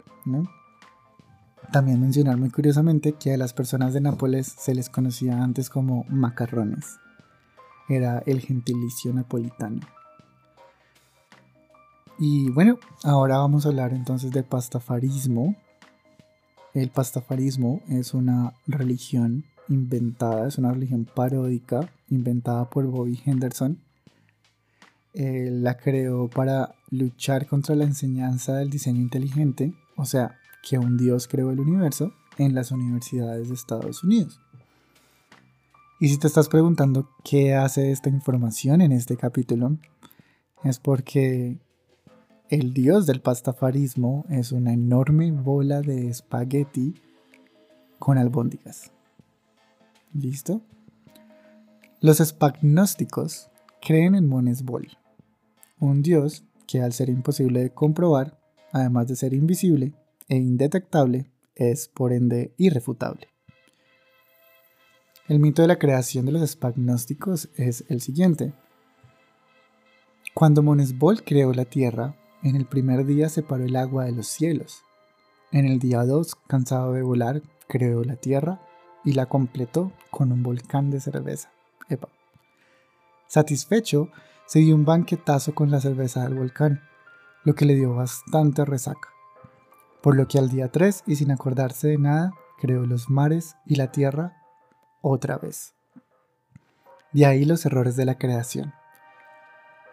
También 1.72 2.00
mencionar 2.00 2.38
muy 2.38 2.52
curiosamente 2.52 3.14
que 3.14 3.34
a 3.34 3.38
las 3.38 3.54
personas 3.54 3.94
de 3.94 4.02
Nápoles 4.02 4.54
se 4.56 4.76
les 4.76 4.92
conocía 4.92 5.42
antes 5.44 5.72
como 5.72 6.06
macarrones 6.10 7.00
era 7.90 8.20
el 8.26 8.42
gentilicio 8.42 9.14
napolitano. 9.14 9.82
Y 12.20 12.50
bueno, 12.52 12.80
ahora 13.04 13.38
vamos 13.38 13.66
a 13.66 13.70
hablar 13.70 13.94
entonces 13.94 14.32
de 14.32 14.44
pastafarismo. 14.44 15.56
El 16.74 16.90
pastafarismo 16.90 17.82
es 17.90 18.14
una 18.14 18.54
religión 18.68 19.46
inventada, 19.70 20.48
es 20.48 20.58
una 20.58 20.72
religión 20.72 21.06
paródica 21.06 21.90
inventada 22.10 22.70
por 22.70 22.86
Bobby 22.86 23.20
Henderson. 23.26 23.80
la 25.14 25.78
creó 25.78 26.30
para 26.30 26.76
luchar 26.90 27.48
contra 27.48 27.76
la 27.76 27.84
enseñanza 27.84 28.56
del 28.56 28.70
diseño 28.70 29.02
inteligente, 29.02 29.74
o 29.96 30.06
sea, 30.06 30.38
que 30.68 30.78
un 30.78 30.98
dios 30.98 31.28
creó 31.28 31.52
el 31.52 31.60
universo 31.60 32.14
en 32.38 32.56
las 32.56 32.72
universidades 32.72 33.50
de 33.50 33.56
Estados 33.56 34.04
Unidos. 34.04 34.40
Y 36.04 36.10
si 36.10 36.18
te 36.18 36.28
estás 36.28 36.50
preguntando 36.50 37.08
qué 37.24 37.54
hace 37.54 37.94
esta 37.94 38.10
información 38.10 38.82
en 38.82 38.92
este 38.92 39.16
capítulo, 39.16 39.78
es 40.66 40.78
porque 40.78 41.60
el 42.50 42.74
dios 42.74 43.06
del 43.06 43.22
pastafarismo 43.22 44.26
es 44.28 44.52
una 44.52 44.74
enorme 44.74 45.32
bola 45.32 45.80
de 45.80 46.10
espagueti 46.10 46.96
con 48.00 48.18
albóndigas. 48.18 48.92
¿Listo? 50.12 50.60
Los 52.02 52.20
espagnósticos 52.20 53.50
creen 53.82 54.16
en 54.16 54.28
Monesbol, 54.28 54.90
un 55.80 56.02
dios 56.02 56.44
que 56.68 56.82
al 56.82 56.92
ser 56.92 57.08
imposible 57.08 57.62
de 57.62 57.70
comprobar, 57.70 58.38
además 58.74 59.08
de 59.08 59.16
ser 59.16 59.34
invisible 59.34 59.94
e 60.28 60.36
indetectable, 60.36 61.32
es 61.56 61.88
por 61.88 62.12
ende 62.12 62.54
irrefutable. 62.58 63.33
El 65.30 65.40
mito 65.40 65.62
de 65.62 65.70
la 65.70 65.80
creación 65.80 66.26
de 66.26 66.34
los 66.34 66.42
espagnósticos 66.42 67.48
es 67.56 67.86
el 67.88 68.02
siguiente. 68.02 68.52
Cuando 70.34 70.62
Monesbol 70.62 71.24
creó 71.24 71.54
la 71.54 71.64
tierra, 71.64 72.18
en 72.44 72.58
el 72.58 72.66
primer 72.66 73.06
día 73.06 73.30
separó 73.30 73.64
el 73.64 73.78
agua 73.78 74.04
de 74.04 74.12
los 74.12 74.28
cielos. 74.28 74.84
En 75.54 75.66
el 75.66 75.80
día 75.80 76.04
2, 76.04 76.36
cansado 76.48 76.92
de 76.92 77.04
volar, 77.04 77.42
creó 77.70 78.04
la 78.04 78.18
tierra 78.18 78.60
y 79.06 79.14
la 79.14 79.28
completó 79.28 79.94
con 80.12 80.34
un 80.34 80.44
volcán 80.44 80.92
de 80.92 81.00
cerveza. 81.00 81.54
Satisfecho, 83.28 84.10
se 84.46 84.60
dio 84.60 84.76
un 84.76 84.84
banquetazo 84.84 85.56
con 85.56 85.72
la 85.72 85.80
cerveza 85.80 86.24
del 86.24 86.36
volcán, 86.36 86.82
lo 87.46 87.56
que 87.56 87.64
le 87.64 87.76
dio 87.76 87.96
bastante 87.96 88.66
resaca. 88.66 89.08
Por 90.02 90.18
lo 90.18 90.28
que 90.28 90.38
al 90.38 90.50
día 90.50 90.70
3, 90.70 91.04
y 91.08 91.16
sin 91.16 91.32
acordarse 91.32 91.88
de 91.88 91.98
nada, 91.98 92.34
creó 92.60 92.86
los 92.86 93.10
mares 93.10 93.56
y 93.66 93.76
la 93.76 93.90
tierra 93.90 94.43
otra 95.04 95.38
vez. 95.38 95.76
De 97.12 97.28
ahí 97.28 97.46
los 97.46 97.64
errores 97.68 97.96
de 97.96 98.06
la 98.06 98.18
creación. 98.18 98.74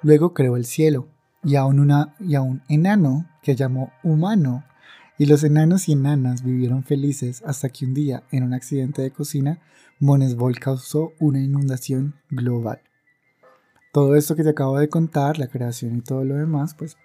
Luego 0.03 0.33
creó 0.33 0.57
el 0.57 0.65
cielo 0.65 1.09
y 1.45 1.57
a 1.57 1.67
un, 1.67 2.13
y 2.19 2.35
enano 2.75 3.27
que 3.43 3.55
llamó 3.55 3.93
humano. 4.03 4.65
Y 5.19 5.27
los 5.27 5.45
enanos 5.45 5.87
y 5.89 5.93
enanas 5.93 6.43
vivieron 6.43 6.83
felices 6.83 7.43
hasta 7.45 7.69
que 7.69 7.85
un 7.85 7.93
día, 7.93 8.23
en 8.31 8.45
un 8.45 8.55
accidente 8.55 9.03
de 9.03 9.11
cocina, 9.11 9.61
Monesbol 9.99 10.59
causó 10.59 11.13
una 11.19 11.43
inundación 11.43 12.15
global. 12.31 12.81
Todo 13.93 14.17
esto 14.17 14.35
que 14.35 14.45
te 14.45 14.51
acabo 14.51 14.79
de 14.79 14.89
contar, 14.89 15.39
la 15.39 15.49
creación 15.49 15.97
y 15.97 16.01
todo 16.01 16.25
lo 16.25 16.37
demás, 16.37 16.75
pues 16.75 16.97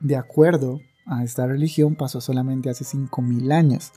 de 0.00 0.16
acuerdo 0.16 0.80
a 1.04 1.22
esta 1.22 1.46
religión 1.46 1.96
pasó 1.96 2.20
solamente 2.22 2.70
hace 2.70 2.84
5.000 2.84 3.52
años 3.52 3.92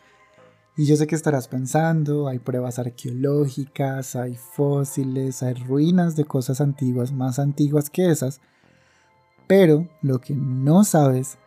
y 0.77 0.85
yo 0.85 0.97
sé 0.97 1.07
que 1.07 1.15
estarás 1.15 1.47
pensando, 1.47 2.27
hay 2.27 2.39
pruebas 2.39 2.79
arqueológicas, 2.79 4.15
hay 4.17 4.35
fósiles, 4.35 5.41
hay 5.41 5.53
ruinas 5.53 6.17
de 6.17 6.25
cosas 6.25 6.59
antiguas, 6.59 7.13
más 7.13 7.39
antiguas 7.39 7.89
que 7.89 8.09
esas, 8.09 8.41
pero 9.47 9.87
lo 10.01 10.19
que 10.19 10.35
no 10.35 10.83
sabes 10.83 11.37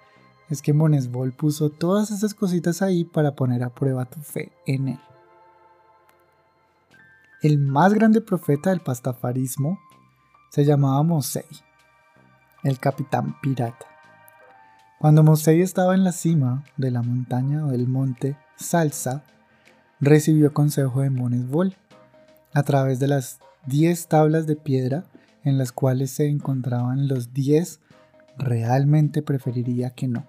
es 0.48 0.62
que 0.62 0.72
Monesbol 0.72 1.32
puso 1.32 1.68
todas 1.68 2.10
esas 2.10 2.32
cositas 2.32 2.80
ahí 2.80 3.04
para 3.04 3.34
poner 3.34 3.62
a 3.62 3.68
prueba 3.68 4.06
tu 4.06 4.20
fe 4.20 4.50
en 4.66 4.88
él. 4.88 5.00
El 7.42 7.58
más 7.58 7.92
grande 7.92 8.22
profeta 8.22 8.70
del 8.70 8.80
pastafarismo 8.80 9.78
se 10.50 10.64
llamaba 10.64 11.02
Mosei, 11.02 11.44
el 12.62 12.78
capitán 12.78 13.38
pirata. 13.42 13.86
Cuando 14.98 15.22
Mosei 15.22 15.60
estaba 15.60 15.94
en 15.94 16.02
la 16.02 16.12
cima 16.12 16.64
de 16.78 16.90
la 16.90 17.02
montaña 17.02 17.66
o 17.66 17.68
del 17.68 17.86
monte 17.86 18.36
Salsa, 18.58 19.24
recibió 20.00 20.52
consejo 20.52 21.02
de 21.02 21.10
Monesbol 21.10 21.74
a 22.52 22.62
través 22.62 22.98
de 22.98 23.08
las 23.08 23.38
10 23.66 24.08
tablas 24.08 24.46
de 24.46 24.56
piedra 24.56 25.04
en 25.44 25.58
las 25.58 25.72
cuales 25.72 26.10
se 26.10 26.28
encontraban 26.28 27.08
los 27.08 27.32
10 27.32 27.80
realmente 28.36 29.22
preferiría 29.22 29.90
que 29.90 30.08
no. 30.08 30.26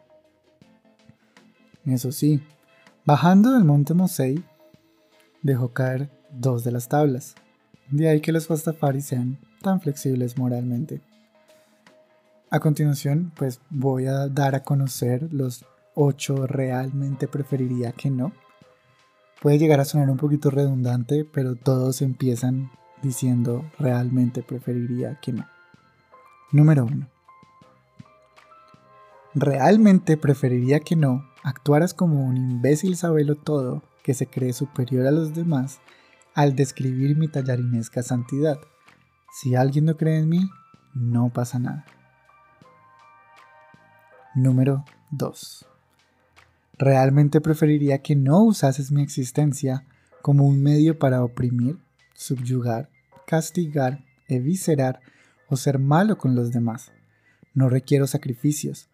Eso 1.85 2.11
sí, 2.11 2.41
bajando 3.05 3.53
del 3.53 3.63
monte 3.63 3.93
Mosei, 3.93 4.43
dejó 5.41 5.73
caer 5.73 6.09
dos 6.31 6.63
de 6.63 6.71
las 6.71 6.87
tablas. 6.87 7.35
De 7.89 8.07
ahí 8.09 8.21
que 8.21 8.31
los 8.31 8.47
pastafaris 8.47 9.05
sean 9.05 9.39
tan 9.61 9.81
flexibles 9.81 10.37
moralmente. 10.37 11.01
A 12.51 12.59
continuación, 12.59 13.31
pues 13.35 13.61
voy 13.69 14.07
a 14.07 14.27
dar 14.27 14.55
a 14.55 14.63
conocer 14.63 15.31
los 15.33 15.65
ocho 15.95 16.47
realmente 16.47 17.27
preferiría 17.27 17.91
que 17.91 18.09
no. 18.09 18.31
Puede 19.41 19.57
llegar 19.57 19.79
a 19.79 19.85
sonar 19.85 20.09
un 20.09 20.17
poquito 20.17 20.49
redundante, 20.49 21.25
pero 21.25 21.55
todos 21.55 22.01
empiezan 22.01 22.71
diciendo 23.01 23.63
realmente 23.77 24.43
preferiría 24.43 25.19
que 25.21 25.33
no. 25.33 25.47
Número 26.51 26.85
1. 26.85 27.07
Realmente 29.35 30.17
preferiría 30.17 30.79
que 30.79 30.95
no 30.95 31.23
actuaras 31.43 31.93
como 31.93 32.25
un 32.25 32.37
imbécil 32.37 32.97
sabelo 32.97 33.35
todo 33.35 33.83
que 34.03 34.13
se 34.13 34.27
cree 34.27 34.53
superior 34.53 35.05
a 35.05 35.11
los 35.11 35.33
demás 35.33 35.79
al 36.33 36.55
describir 36.55 37.15
mi 37.17 37.27
tallarinesca 37.27 38.01
santidad. 38.01 38.59
Si 39.31 39.55
alguien 39.55 39.85
no 39.85 39.97
cree 39.97 40.19
en 40.19 40.29
mí, 40.29 40.49
no 40.93 41.29
pasa 41.29 41.59
nada. 41.59 41.85
Número 44.35 44.85
2. 45.11 45.68
Realmente 46.79 47.41
preferiría 47.41 47.97
que 47.97 48.15
no 48.15 48.41
usases 48.41 48.89
mi 48.89 49.03
existencia 49.03 49.85
como 50.21 50.45
un 50.45 50.63
medio 50.63 50.97
para 50.97 51.25
oprimir, 51.25 51.77
subyugar, 52.13 52.89
castigar, 53.27 54.05
eviscerar 54.29 55.01
o 55.49 55.57
ser 55.57 55.77
malo 55.77 56.17
con 56.17 56.35
los 56.35 56.53
demás. 56.53 56.93
No 57.53 57.67
requiero 57.67 58.07
sacrificios. 58.07 58.87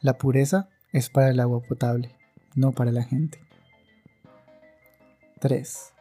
La 0.00 0.18
pureza 0.18 0.68
es 0.92 1.10
para 1.10 1.30
el 1.30 1.40
agua 1.40 1.60
potable, 1.60 2.14
no 2.54 2.70
para 2.70 2.92
la 2.92 3.02
gente. 3.02 3.40
3. 5.40 5.92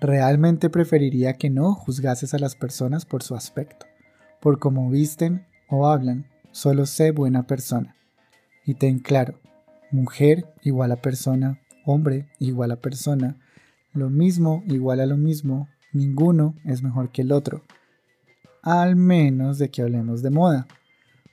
Realmente 0.00 0.70
preferiría 0.70 1.32
que 1.32 1.50
no 1.50 1.74
juzgases 1.74 2.34
a 2.34 2.38
las 2.38 2.54
personas 2.54 3.04
por 3.04 3.24
su 3.24 3.34
aspecto, 3.34 3.86
por 4.40 4.60
cómo 4.60 4.88
visten 4.90 5.44
o 5.68 5.88
hablan. 5.88 6.26
Solo 6.52 6.86
sé 6.86 7.10
buena 7.10 7.48
persona. 7.48 7.96
Y 8.64 8.74
ten 8.74 9.00
claro, 9.00 9.40
mujer 9.92 10.52
igual 10.62 10.92
a 10.92 10.96
persona, 10.96 11.60
hombre 11.84 12.26
igual 12.38 12.72
a 12.72 12.76
persona, 12.76 13.36
lo 13.92 14.10
mismo 14.10 14.62
igual 14.66 15.00
a 15.00 15.06
lo 15.06 15.16
mismo, 15.16 15.68
ninguno 15.92 16.54
es 16.64 16.82
mejor 16.82 17.10
que 17.10 17.22
el 17.22 17.32
otro. 17.32 17.62
Al 18.62 18.96
menos 18.96 19.58
de 19.58 19.70
que 19.70 19.82
hablemos 19.82 20.22
de 20.22 20.30
moda. 20.30 20.66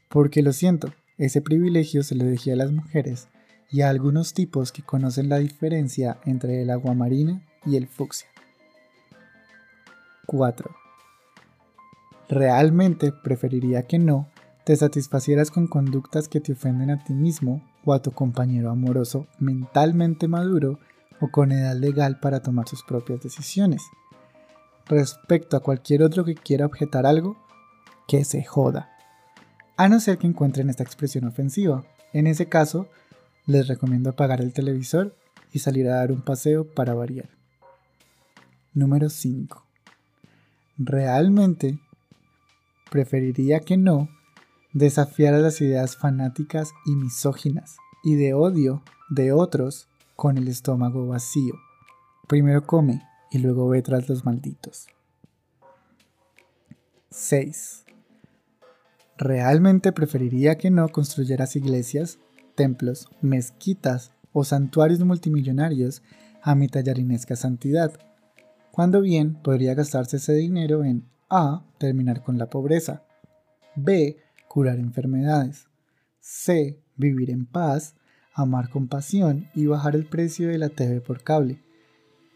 Porque 0.09 0.41
lo 0.41 0.51
siento, 0.53 0.91
ese 1.17 1.41
privilegio 1.41 2.03
se 2.03 2.15
le 2.15 2.25
dejé 2.25 2.53
a 2.53 2.55
las 2.55 2.71
mujeres 2.71 3.27
y 3.71 3.81
a 3.81 3.89
algunos 3.89 4.33
tipos 4.33 4.71
que 4.71 4.81
conocen 4.81 5.29
la 5.29 5.37
diferencia 5.37 6.19
entre 6.25 6.61
el 6.61 6.69
agua 6.69 6.93
marina 6.93 7.41
y 7.65 7.75
el 7.75 7.87
fucsia. 7.87 8.27
4. 10.25 10.69
Realmente 12.29 13.11
preferiría 13.11 13.83
que 13.83 13.99
no 13.99 14.27
te 14.69 14.75
satisfacieras 14.75 15.49
con 15.49 15.65
conductas 15.65 16.27
que 16.27 16.39
te 16.39 16.51
ofenden 16.51 16.91
a 16.91 17.03
ti 17.03 17.13
mismo 17.13 17.63
o 17.85 17.91
a 17.91 18.03
tu 18.03 18.11
compañero 18.11 18.69
amoroso 18.69 19.25
mentalmente 19.39 20.27
maduro 20.27 20.77
o 21.19 21.29
con 21.31 21.51
edad 21.51 21.75
legal 21.75 22.19
para 22.19 22.43
tomar 22.43 22.67
sus 22.67 22.83
propias 22.83 23.19
decisiones. 23.19 23.81
Respecto 24.85 25.57
a 25.57 25.61
cualquier 25.61 26.03
otro 26.03 26.23
que 26.23 26.35
quiera 26.35 26.67
objetar 26.67 27.07
algo, 27.07 27.35
que 28.07 28.23
se 28.23 28.43
joda. 28.43 28.91
A 29.75 29.89
no 29.89 29.99
ser 29.99 30.19
que 30.19 30.27
encuentren 30.27 30.69
esta 30.69 30.83
expresión 30.83 31.25
ofensiva. 31.25 31.83
En 32.13 32.27
ese 32.27 32.47
caso, 32.47 32.87
les 33.47 33.67
recomiendo 33.67 34.11
apagar 34.11 34.39
el 34.39 34.53
televisor 34.53 35.15
y 35.51 35.57
salir 35.57 35.87
a 35.87 35.95
dar 35.95 36.11
un 36.11 36.21
paseo 36.21 36.71
para 36.75 36.93
variar. 36.93 37.29
Número 38.75 39.09
5. 39.09 39.65
Realmente 40.77 41.79
preferiría 42.91 43.61
que 43.61 43.75
no 43.75 44.09
desafiara 44.73 45.39
las 45.39 45.61
ideas 45.61 45.95
fanáticas 45.97 46.71
y 46.85 46.95
misóginas 46.95 47.77
y 48.03 48.15
de 48.15 48.33
odio 48.33 48.83
de 49.09 49.31
otros 49.31 49.87
con 50.15 50.37
el 50.37 50.47
estómago 50.47 51.07
vacío. 51.07 51.55
Primero 52.27 52.65
come 52.65 53.01
y 53.31 53.39
luego 53.39 53.67
ve 53.69 53.81
tras 53.81 54.07
los 54.09 54.25
malditos. 54.25 54.87
6. 57.11 57.85
Realmente 59.17 59.91
preferiría 59.91 60.57
que 60.57 60.69
no 60.69 60.87
construyeras 60.89 61.55
iglesias 61.55 62.19
templos, 62.59 63.07
mezquitas 63.21 64.11
o 64.33 64.43
santuarios 64.43 64.99
multimillonarios 64.99 66.03
a 66.41 66.55
mi 66.55 66.67
tallarinesca 66.67 67.37
santidad, 67.37 67.93
cuando 68.71 68.99
bien 68.99 69.35
podría 69.35 69.75
gastarse 69.75 70.17
ese 70.17 70.33
dinero 70.33 70.83
en 70.83 71.05
A. 71.29 71.63
terminar 71.77 72.21
con 72.21 72.37
la 72.37 72.49
pobreza, 72.49 73.03
B. 73.75 74.17
curar 74.49 74.79
enfermedades, 74.79 75.69
C. 76.19 76.81
vivir 76.97 77.29
en 77.29 77.45
paz, 77.45 77.95
amar 78.33 78.69
con 78.69 78.87
pasión 78.89 79.47
y 79.53 79.67
bajar 79.67 79.95
el 79.95 80.05
precio 80.05 80.49
de 80.49 80.57
la 80.57 80.69
TV 80.69 80.99
por 80.99 81.23
cable, 81.23 81.61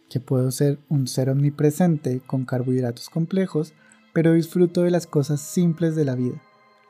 que 0.10 0.20
puedo 0.20 0.52
ser 0.52 0.80
un 0.90 1.08
ser 1.08 1.30
omnipresente 1.30 2.22
con 2.22 2.46
carbohidratos 2.46 3.10
complejos, 3.10 3.74
pero 4.14 4.34
disfruto 4.34 4.84
de 4.84 4.92
las 4.92 5.08
cosas 5.08 5.42
simples 5.42 5.96
de 5.96 6.06
la 6.06 6.16
vida. 6.16 6.40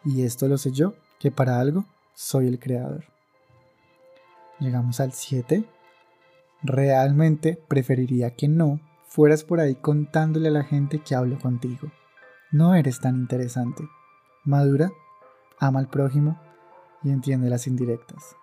Y 0.04 0.24
esto 0.24 0.48
lo 0.50 0.58
sé 0.58 0.72
yo, 0.72 0.94
que 1.20 1.32
para 1.32 1.60
algo 1.60 1.86
soy 2.14 2.48
el 2.48 2.60
creador. 2.60 3.06
Llegamos 4.60 5.00
al 5.00 5.14
7. 5.14 5.64
Realmente 6.64 7.58
preferiría 7.68 8.32
que 8.32 8.50
no 8.50 8.82
fueras 9.08 9.46
por 9.46 9.62
ahí 9.62 9.76
contándole 9.76 10.50
a 10.50 10.52
la 10.52 10.64
gente 10.64 11.00
que 11.00 11.16
hablo 11.16 11.40
contigo. 11.40 11.92
No 12.52 12.76
eres 12.76 13.00
tan 13.00 13.16
interesante. 13.16 13.84
Madura, 14.44 14.92
ama 15.68 15.80
al 15.80 15.90
prójimo 15.90 16.40
y 17.04 17.10
entiende 17.10 17.50
las 17.50 17.68
indirectas. 17.68 18.36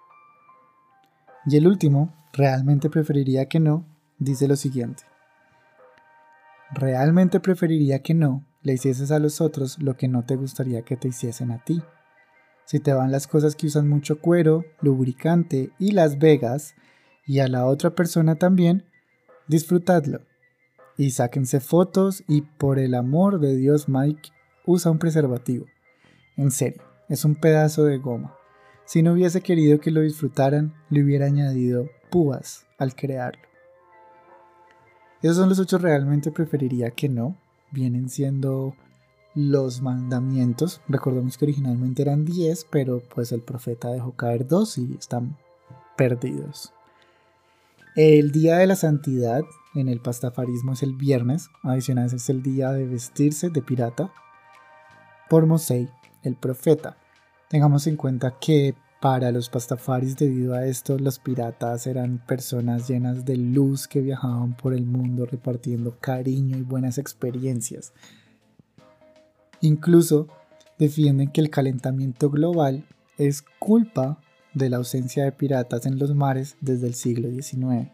Y 1.46 1.56
el 1.56 1.66
último, 1.66 2.14
realmente 2.33 2.90
preferiría 2.90 3.46
que 3.46 3.61
no, 3.61 3.87
dice 4.18 4.48
lo 4.48 4.56
siguiente. 4.56 5.04
Realmente 6.72 7.40
preferiría 7.40 8.00
que 8.00 8.14
no 8.14 8.44
le 8.62 8.74
hicieses 8.74 9.11
a 9.11 9.18
los 9.18 9.40
otros 9.40 9.78
lo 9.80 9.96
que 9.96 10.09
no 10.09 10.24
te 10.24 10.37
gustaría 10.37 10.83
que 10.83 10.96
te 10.96 11.09
hiciesen 11.09 11.50
a 11.50 11.64
ti. 11.64 11.83
Si 12.64 12.78
te 12.78 12.92
van 12.92 13.11
las 13.11 13.26
cosas 13.26 13.56
que 13.56 13.66
usan 13.66 13.88
mucho 13.88 14.20
cuero, 14.20 14.64
lubricante 14.80 15.70
y 15.78 15.92
Las 15.92 16.18
Vegas, 16.18 16.74
y 17.26 17.40
a 17.40 17.48
la 17.48 17.66
otra 17.66 17.94
persona 17.94 18.37
también, 18.37 18.85
disfrutadlo. 19.48 20.20
Y 20.96 21.11
sáquense 21.11 21.61
fotos 21.61 22.22
y 22.28 22.42
por 22.42 22.78
el 22.78 22.94
amor 22.94 23.40
de 23.40 23.56
Dios 23.56 23.88
Mike, 23.88 24.30
usa 24.66 24.90
un 24.90 24.98
preservativo. 24.98 25.66
En 26.37 26.50
serio, 26.50 26.83
es 27.11 27.25
un 27.27 27.35
pedazo 27.35 27.85
de 27.85 27.99
goma. 27.99 28.35
Si 28.87 29.03
no 29.03 29.12
hubiese 29.12 29.42
querido 29.42 29.81
que 29.81 29.90
lo 29.90 30.01
disfrutaran, 30.01 30.73
le 30.88 31.03
hubiera 31.03 31.27
añadido 31.27 31.90
púas 32.11 32.66
al 32.79 32.94
crearlo. 32.94 33.42
Esos 35.20 35.37
son 35.37 35.51
los 35.51 35.59
ocho 35.59 35.77
realmente 35.77 36.31
preferiría 36.31 36.92
que 36.92 37.09
no. 37.09 37.37
Vienen 37.73 38.09
siendo 38.09 38.75
los 39.35 39.83
mandamientos. 39.83 40.81
Recordemos 40.88 41.37
que 41.37 41.44
originalmente 41.44 42.03
eran 42.03 42.25
10, 42.25 42.66
pero 42.70 43.03
pues 43.14 43.33
el 43.33 43.42
profeta 43.42 43.90
dejó 43.90 44.12
caer 44.12 44.46
dos 44.46 44.79
y 44.79 44.94
están 44.99 45.37
perdidos. 45.96 46.73
El 47.96 48.31
día 48.31 48.57
de 48.57 48.66
la 48.66 48.77
santidad 48.77 49.42
en 49.75 49.88
el 49.88 50.01
pastafarismo 50.01 50.73
es 50.73 50.83
el 50.83 50.94
viernes, 50.94 51.49
adicional 51.62 52.07
es 52.07 52.31
el 52.31 52.42
día 52.42 52.70
de 52.70 52.87
vestirse 52.87 53.51
de 53.51 53.62
pirata 53.62 54.12
por 55.29 55.46
Mosei, 55.46 55.88
el 56.22 56.37
profeta. 56.37 56.96
Tengamos 57.48 57.87
en 57.87 57.96
cuenta 57.96 58.38
que 58.40 58.74
para 59.00 59.33
los 59.33 59.48
pastafaris 59.48 60.16
debido 60.16 60.54
a 60.54 60.66
esto 60.66 60.98
los 60.98 61.18
piratas 61.18 61.87
eran 61.87 62.18
personas 62.18 62.87
llenas 62.87 63.24
de 63.24 63.37
luz 63.37 63.88
que 63.88 64.02
viajaban 64.02 64.54
por 64.54 64.74
el 64.74 64.85
mundo 64.85 65.24
repartiendo 65.24 65.96
cariño 65.98 66.59
y 66.59 66.62
buenas 66.62 66.98
experiencias. 66.98 67.94
Incluso 69.62 70.28
defienden 70.78 71.30
que 71.30 71.40
el 71.40 71.50
calentamiento 71.50 72.30
global 72.30 72.85
es 73.16 73.42
culpa 73.59 74.20
de 74.54 74.70
la 74.70 74.78
ausencia 74.78 75.24
de 75.24 75.33
piratas 75.33 75.87
en 75.87 75.98
los 75.98 76.14
mares 76.14 76.56
desde 76.61 76.87
el 76.87 76.94
siglo 76.94 77.30
XIX. 77.30 77.90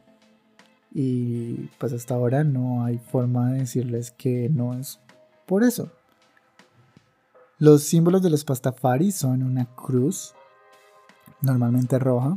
Y 0.92 1.68
pues 1.78 1.92
hasta 1.92 2.14
ahora 2.14 2.42
no 2.42 2.84
hay 2.84 2.98
forma 2.98 3.52
de 3.52 3.60
decirles 3.60 4.10
que 4.10 4.48
no 4.48 4.74
es 4.74 4.98
por 5.46 5.62
eso. 5.62 5.92
Los 7.58 7.84
símbolos 7.84 8.22
de 8.22 8.28
los 8.28 8.44
pastafaris 8.44 9.16
son 9.16 9.42
una 9.42 9.64
cruz, 9.64 10.34
normalmente 11.40 11.98
roja, 11.98 12.36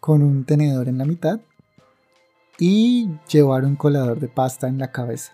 con 0.00 0.22
un 0.22 0.44
tenedor 0.44 0.88
en 0.88 0.98
la 0.98 1.04
mitad 1.04 1.40
y 2.58 3.10
llevar 3.30 3.64
un 3.64 3.76
colador 3.76 4.18
de 4.18 4.26
pasta 4.26 4.66
en 4.66 4.78
la 4.78 4.90
cabeza. 4.90 5.32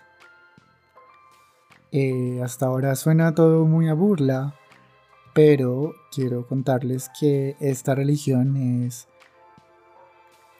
Eh, 1.91 2.41
hasta 2.43 2.67
ahora 2.67 2.95
suena 2.95 3.33
todo 3.33 3.65
muy 3.65 3.89
a 3.89 3.95
burla, 3.95 4.53
pero 5.33 5.93
quiero 6.13 6.45
contarles 6.45 7.09
que 7.19 7.55
esta 7.59 7.95
religión 7.95 8.55
es 8.85 9.07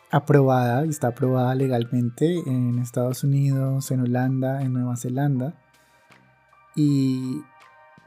aprobada 0.10 0.84
y 0.86 0.90
está 0.90 1.10
aprobada 1.10 1.54
legalmente 1.54 2.40
en 2.48 2.80
Estados 2.80 3.24
Unidos, 3.24 3.92
en 3.92 4.02
Holanda, 4.02 4.64
en 4.64 4.74
Nueva 4.74 4.98
Zelanda. 4.98 5.62
Y 6.76 7.42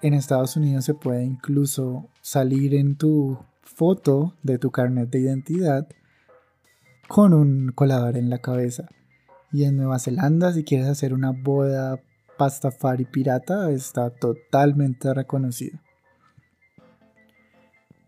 en 0.03 0.15
Estados 0.15 0.57
Unidos 0.57 0.85
se 0.85 0.95
puede 0.95 1.25
incluso 1.25 2.09
salir 2.23 2.75
en 2.75 2.97
tu 2.97 3.39
foto 3.63 4.35
de 4.43 4.59
tu 4.59 4.71
carnet 4.71 5.11
de 5.11 5.21
identidad 5.21 5.89
con 7.09 7.35
un 7.35 7.73
colador 7.73 8.17
en 8.17 8.31
la 8.31 8.39
cabeza. 8.39 8.89
Y 9.53 9.65
en 9.65 9.77
Nueva 9.77 9.99
Zelanda, 9.99 10.53
si 10.53 10.65
quieres 10.65 10.87
hacer 10.87 11.13
una 11.13 11.33
boda 11.33 12.01
pastafari 12.39 13.05
pirata, 13.05 13.71
está 13.71 14.11
totalmente 14.11 15.13
reconocido. 15.13 15.79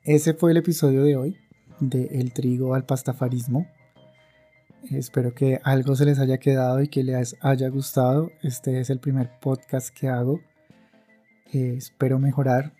Ese 0.04 0.34
fue 0.34 0.52
el 0.52 0.56
episodio 0.56 1.04
de 1.04 1.16
hoy 1.16 1.36
de 1.80 2.06
El 2.20 2.32
trigo 2.32 2.74
al 2.74 2.84
pastafarismo. 2.86 3.66
Espero 4.90 5.34
que 5.34 5.60
algo 5.62 5.94
se 5.94 6.04
les 6.04 6.18
haya 6.18 6.38
quedado 6.38 6.80
y 6.82 6.88
que 6.88 7.04
les 7.04 7.36
haya 7.40 7.68
gustado. 7.68 8.30
Este 8.42 8.80
es 8.80 8.90
el 8.90 8.98
primer 8.98 9.30
podcast 9.40 9.90
que 9.90 10.08
hago. 10.08 10.40
Eh, 11.52 11.74
espero 11.76 12.18
mejorar 12.18 12.72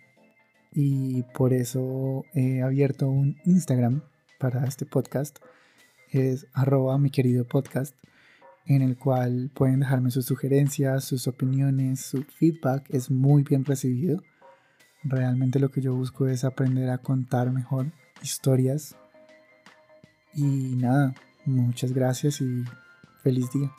y 0.71 1.21
por 1.35 1.53
eso 1.53 2.25
he 2.33 2.63
abierto 2.63 3.07
un 3.07 3.37
Instagram 3.45 4.01
para 4.39 4.65
este 4.65 4.87
podcast. 4.87 5.37
Es 6.09 6.47
arroba 6.53 6.97
mi 6.97 7.11
querido 7.11 7.45
podcast 7.45 7.95
en 8.65 8.81
el 8.81 8.97
cual 8.97 9.51
pueden 9.53 9.81
dejarme 9.81 10.09
sus 10.09 10.25
sugerencias, 10.25 11.03
sus 11.03 11.27
opiniones, 11.27 12.01
su 12.01 12.23
feedback 12.23 12.85
es 12.89 13.11
muy 13.11 13.43
bien 13.43 13.63
recibido. 13.63 14.23
Realmente 15.03 15.59
lo 15.59 15.69
que 15.69 15.81
yo 15.81 15.93
busco 15.93 16.27
es 16.27 16.43
aprender 16.43 16.89
a 16.89 16.97
contar 16.97 17.51
mejor 17.51 17.91
historias. 18.23 18.95
Y 20.33 20.75
nada, 20.77 21.13
muchas 21.45 21.93
gracias 21.93 22.41
y 22.41 22.63
feliz 23.21 23.51
día. 23.51 23.71